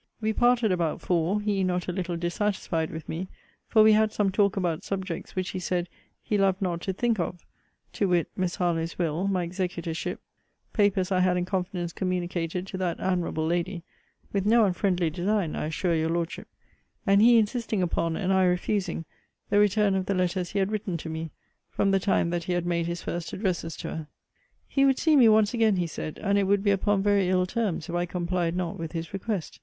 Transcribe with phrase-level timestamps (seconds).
[0.19, 3.27] We parted about four; he not a little dissatisfied with me;
[3.67, 5.87] for we had some talk about subjects, which, he said,
[6.23, 7.45] he loved not to think of;
[7.93, 10.19] to whit, Miss Harlowe's will; my executorship;
[10.73, 13.83] papers I had in confidence communicated to that admirable lady
[14.33, 16.47] (with no unfriendly design, I assure your Lordship;)
[17.05, 19.05] and he insisting upon, and I refusing,
[19.51, 21.29] the return of the letters he had written to me,
[21.69, 24.07] from the time that he had made his first addresses to her.
[24.67, 27.45] He would see me once again, he said; and it would be upon very ill
[27.45, 29.59] terms if I complied not with his request.